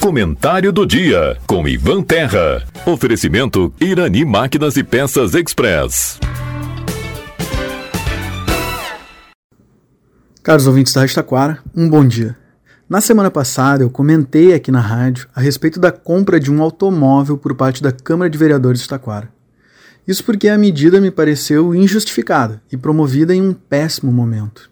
[0.00, 2.64] Comentário do dia com Ivan Terra.
[2.86, 6.18] Oferecimento Irani Máquinas e Peças Express.
[10.42, 12.34] Caros ouvintes da Rádio Taquara, um bom dia.
[12.88, 17.36] Na semana passada eu comentei aqui na rádio a respeito da compra de um automóvel
[17.36, 19.28] por parte da Câmara de Vereadores de Taquara.
[20.06, 24.70] Isso porque a medida me pareceu injustificada e promovida em um péssimo momento.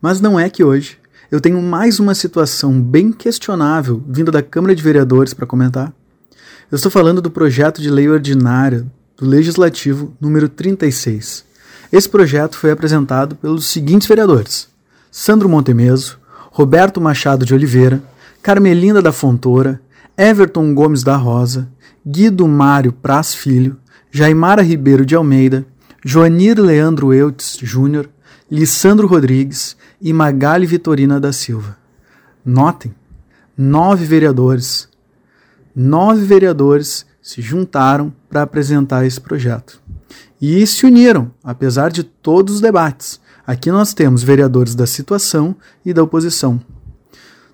[0.00, 0.96] Mas não é que hoje
[1.32, 5.90] eu tenho mais uma situação bem questionável vinda da Câmara de Vereadores para comentar.
[6.70, 11.42] Eu estou falando do projeto de lei ordinária do Legislativo número 36.
[11.90, 14.68] Esse projeto foi apresentado pelos seguintes vereadores:
[15.10, 16.18] Sandro Montemeso,
[16.50, 18.02] Roberto Machado de Oliveira,
[18.42, 19.80] Carmelinda da Fontoura,
[20.18, 21.66] Everton Gomes da Rosa,
[22.06, 23.78] Guido Mário Praz Filho,
[24.10, 25.64] Jaimara Ribeiro de Almeida,
[26.04, 28.10] Joanir Leandro Eutes Júnior,
[28.54, 31.78] Lissandro Rodrigues e Magali Vitorina da Silva.
[32.44, 32.94] Notem,
[33.56, 34.90] nove vereadores,
[35.74, 39.80] nove vereadores se juntaram para apresentar esse projeto.
[40.38, 43.18] E se uniram, apesar de todos os debates.
[43.46, 46.60] Aqui nós temos vereadores da situação e da oposição.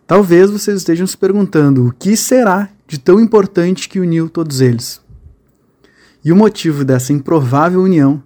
[0.04, 5.00] Talvez vocês estejam se perguntando o que será de tão importante que uniu todos eles.
[6.24, 8.20] E o motivo dessa improvável união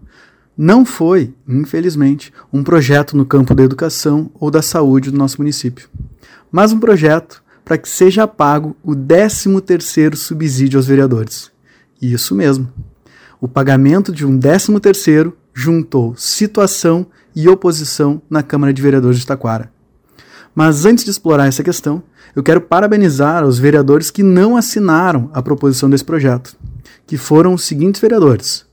[0.56, 5.88] não foi, infelizmente, um projeto no campo da educação ou da saúde do nosso município,
[6.50, 11.50] mas um projeto para que seja pago o 13º subsídio aos vereadores.
[12.00, 12.68] Isso mesmo.
[13.40, 19.72] O pagamento de um 13º juntou situação e oposição na Câmara de Vereadores de Taquara.
[20.54, 22.02] Mas antes de explorar essa questão,
[22.36, 26.56] eu quero parabenizar os vereadores que não assinaram a proposição desse projeto,
[27.06, 28.66] que foram os seguintes vereadores: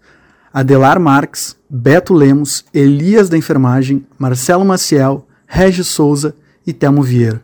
[0.53, 7.43] Adelar Marques, Beto Lemos, Elias da Enfermagem, Marcelo Maciel, Regis Souza e Telmo Vieira.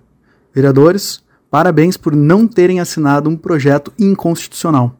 [0.53, 4.98] Vereadores, parabéns por não terem assinado um projeto inconstitucional.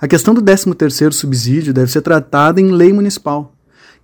[0.00, 3.52] A questão do 13º subsídio deve ser tratada em lei municipal,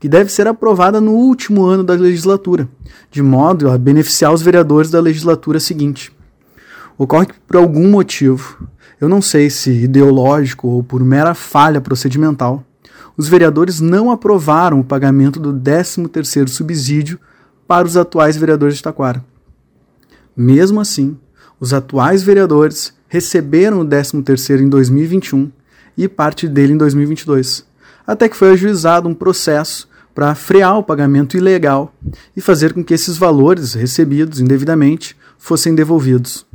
[0.00, 2.68] que deve ser aprovada no último ano da legislatura,
[3.10, 6.12] de modo a beneficiar os vereadores da legislatura seguinte.
[6.98, 8.66] Ocorre que, por algum motivo,
[9.00, 12.64] eu não sei se ideológico ou por mera falha procedimental,
[13.20, 17.20] os vereadores não aprovaram o pagamento do 13º subsídio
[17.68, 19.22] para os atuais vereadores de Taquara.
[20.34, 21.18] Mesmo assim,
[21.60, 25.52] os atuais vereadores receberam o 13º em 2021
[25.98, 27.66] e parte dele em 2022,
[28.06, 31.94] até que foi ajuizado um processo para frear o pagamento ilegal
[32.34, 36.46] e fazer com que esses valores recebidos indevidamente fossem devolvidos.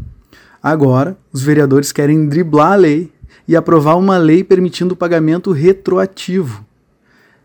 [0.64, 3.12] Agora, os vereadores querem driblar a lei
[3.48, 6.66] e aprovar uma lei permitindo o pagamento retroativo.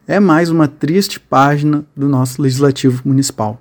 [0.06, 3.60] É mais uma triste página do nosso legislativo municipal.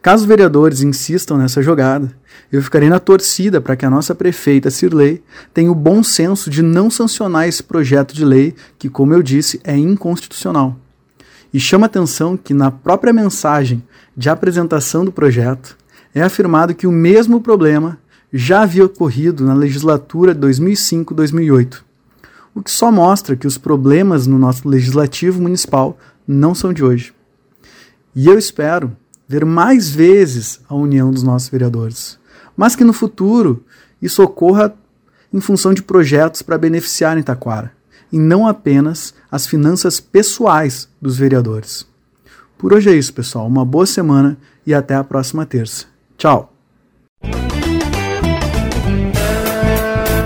[0.00, 2.12] Caso os vereadores insistam nessa jogada,
[2.50, 6.62] eu ficarei na torcida para que a nossa prefeita Cirlei tenha o bom senso de
[6.62, 10.76] não sancionar esse projeto de lei que, como eu disse, é inconstitucional.
[11.52, 13.82] E chama atenção que na própria mensagem
[14.16, 15.76] de apresentação do projeto
[16.14, 17.98] é afirmado que o mesmo problema
[18.32, 21.82] já havia ocorrido na legislatura 2005-2008,
[22.54, 27.14] o que só mostra que os problemas no nosso legislativo municipal não são de hoje.
[28.14, 28.96] E eu espero
[29.26, 32.18] ver mais vezes a união dos nossos vereadores,
[32.56, 33.64] mas que no futuro
[34.00, 34.74] isso ocorra
[35.32, 37.72] em função de projetos para beneficiar Taquara,
[38.10, 41.86] e não apenas as finanças pessoais dos vereadores.
[42.56, 43.46] Por hoje é isso, pessoal.
[43.46, 45.86] Uma boa semana e até a próxima terça.
[46.16, 46.57] Tchau!